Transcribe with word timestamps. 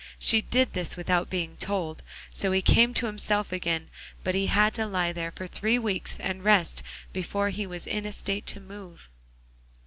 She 0.17 0.41
did 0.41 0.73
this 0.73 0.97
without 0.97 1.29
being 1.29 1.57
told; 1.57 2.01
so 2.33 2.51
he 2.51 2.63
came 2.63 2.91
to 2.95 3.05
himself 3.05 3.51
again, 3.51 3.91
but 4.23 4.33
he 4.33 4.47
had 4.47 4.73
to 4.73 4.87
lie 4.87 5.13
there 5.13 5.31
for 5.31 5.45
three 5.45 5.77
weeks 5.77 6.17
and 6.19 6.43
rest 6.43 6.81
before 7.13 7.49
he 7.49 7.67
was 7.67 7.85
in 7.85 8.07
a 8.07 8.11
state 8.11 8.47
to 8.47 8.59
move. 8.59 9.09